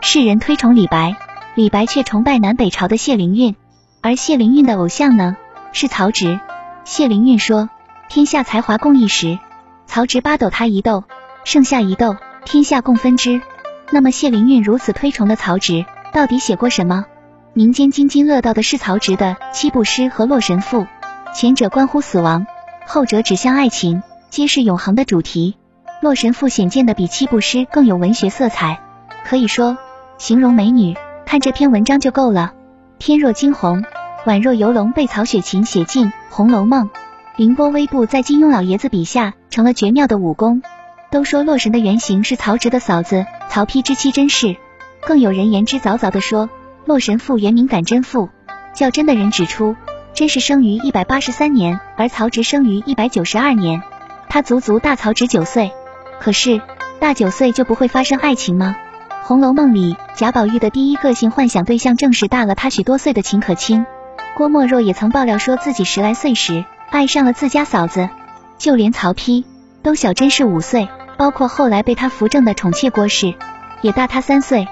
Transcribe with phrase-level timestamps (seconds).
[0.00, 1.16] 世人推崇李白，
[1.54, 3.56] 李白却崇拜南北朝的谢灵运，
[4.00, 5.36] 而谢灵运的偶像呢
[5.72, 6.38] 是曹植。
[6.84, 7.68] 谢灵运说
[8.08, 9.38] ：“天下才华共一时。”
[9.86, 11.04] 曹植八斗他一斗，
[11.44, 13.40] 剩下一斗，天下共分之。
[13.90, 17.04] 那么谢灵运如此推崇的曹植，到底写过什么？
[17.52, 20.80] 民间津津乐道的是曹植的《七步诗》和《洛神赋》，
[21.34, 22.46] 前者关乎死亡，
[22.86, 25.56] 后者指向爱情，皆是永恒的主题。
[26.04, 28.78] 《洛神赋》显见的比《七步诗》更有文学色彩，
[29.24, 29.78] 可以说
[30.18, 32.52] 形容美女，看这篇文章就够了。
[32.98, 33.82] 天若惊鸿，
[34.26, 36.88] 宛若游龙，被曹雪芹写进《红楼梦》。
[37.36, 40.60] 凌波微步在金庸老爷子笔下成了绝妙的武功。
[41.10, 44.56] 都说洛神的原型是曹植的嫂子曹丕之妻甄氏，
[45.06, 46.48] 更有人言之凿凿的说。
[46.84, 48.26] 《洛神赋》原名《感甄赋》，
[48.74, 49.74] 较真的人指出，
[50.12, 53.80] 甄氏生于一百八十三年，而曹植生于一百九十二年，
[54.28, 55.72] 他足足大曹植九岁。
[56.24, 56.62] 可是
[57.00, 58.76] 大九岁就不会发生爱情吗？
[59.26, 63.84] 《红楼梦》里贾宝玉的第一个性幻想对象正是大了他许多岁的秦可卿。
[64.34, 68.08] 郭沫若也曾爆料说自己十来岁时爱上了自家嫂子，
[68.56, 69.44] 就连曹丕
[69.82, 73.34] 都小甄氏五岁，包括后来被他扶正的宠妾郭氏，
[73.82, 74.66] 也大他三岁。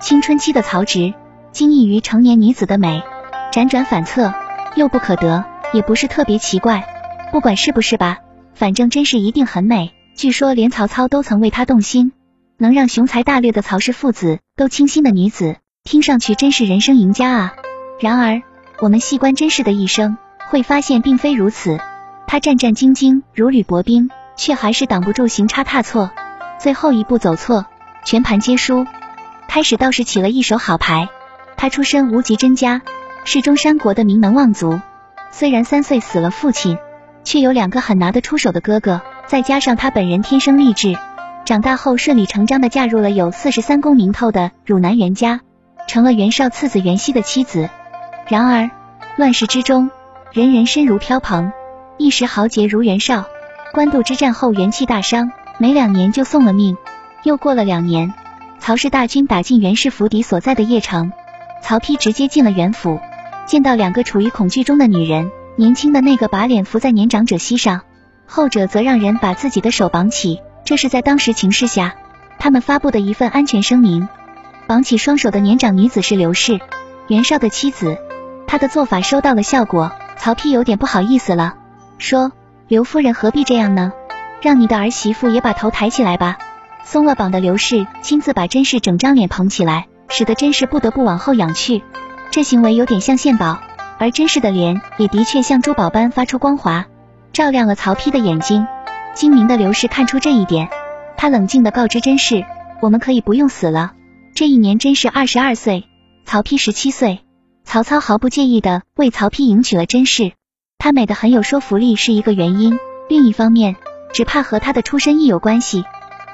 [0.00, 1.14] 青春期的曹植。
[1.52, 3.02] 惊异于成年女子的美，
[3.50, 4.34] 辗转反侧，
[4.76, 6.86] 又不可得，也不是特别奇怪。
[7.32, 8.18] 不管是不是吧，
[8.52, 9.94] 反正甄氏一定很美。
[10.18, 12.10] 据说连曹操都曾为她动心，
[12.56, 17.54] 能让雄才大略的曹氏父子都倾心的女子，听上去真是人生赢家啊！
[18.00, 18.42] 然而，
[18.80, 20.18] 我们细观甄氏的一生，
[20.50, 21.78] 会发现并非如此。
[22.26, 26.10] 她战战兢兢，如履薄冰，却还是挡不住行差踏错。
[26.58, 27.66] 最后一步走错，
[28.04, 28.88] 全盘皆输。
[29.46, 31.08] 开始倒是起了一手好牌。
[31.56, 32.82] 他出身无极甄家，
[33.22, 34.80] 是中山国的名门望族。
[35.30, 36.76] 虽然三岁死了父亲，
[37.22, 40.96] 却有两个很拿得出手的哥哥，再加上他本人天生丽质，
[41.44, 45.40] 长大后顺理成章的嫁入了有四十三公名头的汝南袁家，
[45.86, 47.68] 成了袁绍次子袁熙的妻子。
[48.28, 48.70] 然而
[49.16, 49.90] 乱世之中，
[50.32, 51.52] 人人身如飘蓬，
[51.98, 53.26] 一时豪杰如袁绍，
[53.74, 56.78] 官渡之战后元气大伤，没两年就送了命。
[57.22, 58.14] 又过了两年，
[58.58, 61.12] 曹氏大军打进袁氏府邸所在的邺城。
[61.60, 62.98] 曹丕直接进了袁府，
[63.44, 67.82] 见到两个处于恐惧中的女人，年轻的那个把脸伏在年长者膝上，
[68.28, 70.40] 后者则让人把自己的手绑起。
[70.64, 71.96] 这是在当时情势下，
[72.38, 74.08] 他们发布的一份安全声明。
[74.66, 76.60] 绑起双手的年长女子是刘氏，
[77.08, 77.96] 袁绍的妻子。
[78.46, 81.54] 他的做法收到了效果，曹丕有点不好意思了，
[81.96, 82.30] 说
[82.68, 83.92] ：“刘夫人何必这样呢？
[84.42, 86.36] 让你的儿媳妇也把头抬起来吧。”
[86.84, 89.86] 松了绑的刘氏亲自把甄氏整张脸捧起来。
[90.10, 91.84] 使得甄氏不得不往后仰去，
[92.30, 93.60] 这行为有点像献宝，
[93.98, 96.86] 而甄氏的脸也的确像珠宝般发出光华，
[97.32, 98.66] 照亮了曹丕的眼睛。
[99.14, 100.68] 精明的刘氏看出这一点，
[101.16, 102.44] 他冷静的告知甄氏
[102.80, 103.92] ：“我们可以不用死了。”
[104.34, 105.84] 这一年甄氏二十二岁，
[106.24, 107.20] 曹丕十七岁。
[107.64, 110.32] 曹操毫不介意的为曹丕迎娶了甄氏，
[110.78, 112.78] 她美的很有说服力是一个原因，
[113.08, 113.76] 另一方面
[114.12, 115.84] 只怕和她的出身亦有关系。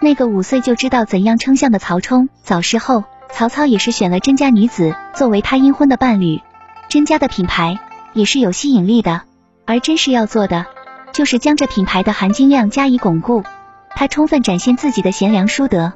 [0.00, 3.04] 那个五岁就知道怎样称象的曹冲早逝后。
[3.32, 6.40] 曹操也是选了甄家女子作为他阴婚的伴侣，
[6.88, 7.80] 甄家的品牌
[8.12, 9.22] 也是有吸引力的，
[9.66, 10.66] 而甄氏要做的
[11.14, 13.44] 就是将这品牌的含金量加以巩固，
[13.90, 15.92] 他充分展现自己的贤良淑德。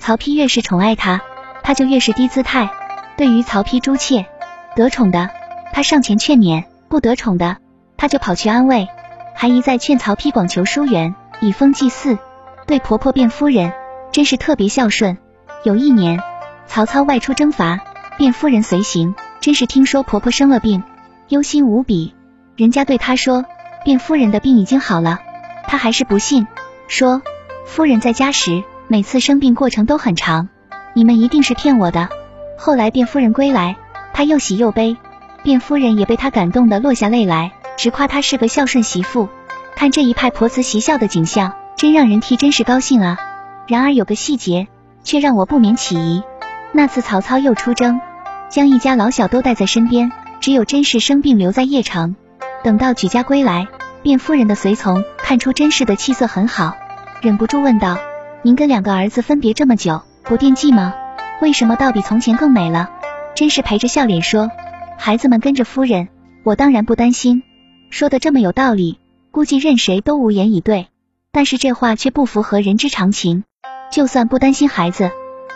[0.00, 1.20] 曹丕越是宠爱他，
[1.62, 2.70] 他就越是低姿态。
[3.16, 4.26] 对于曹丕诸妾，
[4.74, 5.28] 得宠的
[5.72, 7.58] 他上前劝勉，不得宠的
[7.96, 8.88] 他就跑去安慰，
[9.36, 12.18] 还一再劝曹丕广求疏远，以封祭祀。
[12.66, 13.72] 对婆婆卞夫人
[14.10, 15.18] 真是特别孝顺。
[15.62, 16.20] 有一年。
[16.64, 17.80] 曹操外出征伐，
[18.18, 19.14] 卞夫人随行。
[19.40, 20.82] 真是听说婆婆生了病，
[21.28, 22.14] 忧心无比。
[22.56, 23.44] 人家对他说，
[23.84, 25.18] 卞夫人的病已经好了，
[25.66, 26.46] 他还是不信，
[26.86, 27.22] 说
[27.66, 30.48] 夫人在家时，每次生病过程都很长，
[30.94, 32.08] 你们一定是骗我的。
[32.56, 33.76] 后来卞夫人归来，
[34.12, 34.96] 他又喜又悲。
[35.42, 39.28] 卞夫人也被他感动的落下泪来，直夸他是个孝顺媳妇。
[39.74, 43.18] 看这一派婆慈媳孝的景象，真让人替甄氏高兴啊。
[43.66, 44.68] 然而有个细节，
[45.02, 46.22] 却让我不免起疑。
[46.70, 48.00] 那次曹操又出征，
[48.48, 52.14] 将一家老小都带在身边，只有甄氏生病留在邺城。
[52.62, 53.66] 等到举家归来，
[54.04, 56.76] 卞夫人的随从看出甄氏的气色很好，
[57.20, 57.98] 忍不住问道
[58.42, 60.92] ：“您跟两个儿子分别这么久，不惦记吗？
[61.40, 62.90] 为什么倒比从前更美了？”
[63.36, 64.50] 甄氏陪着笑脸说
[64.98, 66.08] ：“孩子们跟着夫人，
[66.42, 67.44] 我当然不担心。”
[67.90, 68.98] 说的这么有道理，
[69.30, 70.88] 估计任谁都无言以对。
[71.30, 73.44] 但是这话却不符合人之常情，
[73.92, 75.10] 就算不担心孩子。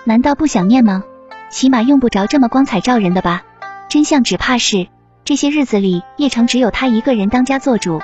[0.05, 1.03] 难道不想念吗？
[1.51, 3.43] 起码用不着这么光彩照人的吧。
[3.89, 4.87] 真相只怕是
[5.25, 8.01] 这些日子里，叶城只有他一个人当家做主，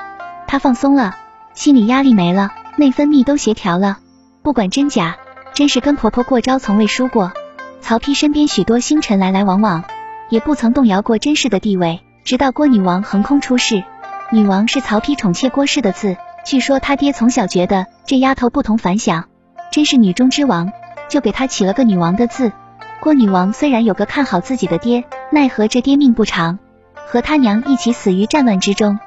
[0.53, 1.17] 他放松了，
[1.55, 4.01] 心理压力没了，内分泌都协调了，
[4.43, 5.17] 不管真假，
[5.55, 7.33] 真是跟婆婆过招从未输过。
[7.81, 9.83] 曹丕身边许多星辰来来往往，
[10.29, 12.01] 也不曾动摇过甄氏的地位。
[12.23, 13.83] 直到郭女王横空出世，
[14.31, 16.19] 女王是曹丕宠妾郭氏的字。
[16.45, 19.25] 据说他爹从小觉得这丫头不同凡响，
[19.73, 20.71] 真是女中之王，
[21.09, 22.53] 就给她起了个女王的字。
[23.01, 26.59] 郭女王虽然有个看好自己的爹，奈何这爹命不长，
[27.07, 28.99] 和他娘一起死于战乱之中。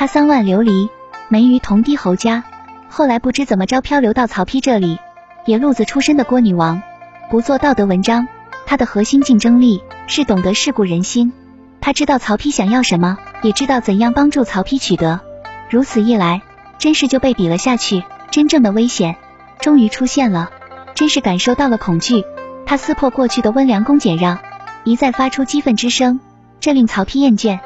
[0.00, 0.88] 他三万流离，
[1.28, 2.42] 没于同堤侯家。
[2.88, 4.98] 后来不知怎么着漂流到曹丕这里。
[5.44, 6.80] 野路子出身的郭女王，
[7.30, 8.26] 不做道德文章，
[8.64, 11.34] 她的核心竞争力是懂得世故人心。
[11.82, 15.20] 她知道曹丕想要什么，也知道怎样帮助曹丕取得。
[15.68, 16.40] 如此一来，
[16.78, 18.02] 甄氏就被比了下去。
[18.30, 19.16] 真正的危险
[19.60, 20.50] 终于出现了，
[20.94, 22.24] 甄氏感受到了恐惧，
[22.64, 24.38] 他撕破过去的温良恭俭让，
[24.82, 26.20] 一再发出激愤之声，
[26.58, 27.58] 这令曹丕厌倦。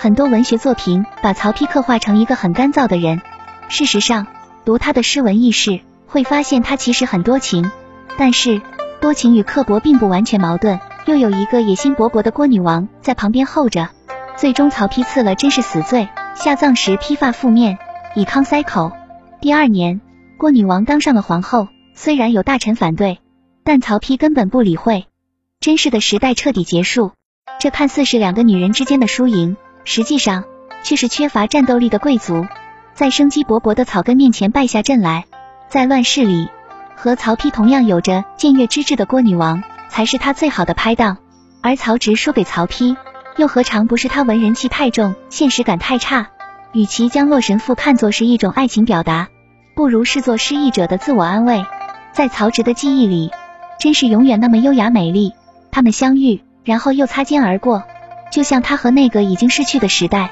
[0.00, 3.20] 很多文学作品把曹丕刻画成一个很干燥的人，
[3.68, 4.28] 事实上，
[4.64, 7.68] 读他的诗文轶事，会发现他其实很多情。
[8.16, 8.62] 但是，
[9.00, 10.78] 多情与刻薄并不完全矛盾。
[11.06, 13.88] 又有一个野心勃勃的郭女王在旁边候着。
[14.36, 17.78] 最终，曹丕赐了甄氏死罪，下葬时披发覆面，
[18.14, 18.92] 以康塞口。
[19.40, 20.00] 第二年，
[20.38, 21.66] 郭女王当上了皇后。
[21.94, 23.18] 虽然有大臣反对，
[23.64, 25.06] 但曹丕根本不理会。
[25.58, 27.10] 甄氏的时代彻底结束。
[27.58, 29.56] 这看似是两个女人之间的输赢，
[29.88, 30.44] 实际上
[30.82, 32.46] 却是缺乏战斗力的贵族
[32.92, 35.24] 在生机勃勃的草根面前败下阵来。
[35.70, 36.50] 在乱世里，
[36.94, 39.62] 和曹丕同样有着僭越之志的郭女王。
[39.88, 41.16] 才是他最好的拍档，
[41.62, 42.96] 而曹植输给曹丕，
[43.38, 46.28] 又何尝不是他文人气太重，现实感太差？
[46.74, 49.28] 与其将《洛神赋》看作是一种爱情表达，
[49.74, 51.64] 不如视作失意者的自我安慰。
[52.12, 53.30] 在曹植的记忆里，
[53.80, 55.32] 真是永远那么优雅美丽。
[55.70, 57.84] 他们相遇，然后又擦肩而过，
[58.30, 60.30] 就像他和那个已经逝去的时代。